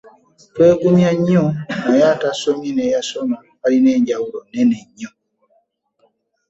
Twegumya 0.49 1.11
nnyo 1.17 1.45
naye 1.85 2.03
atasomye 2.13 2.69
n'eyasoma 2.73 3.37
balina 3.61 3.89
enjawulo 3.97 4.39
nneme 4.47 4.77
nnyo. 4.87 5.09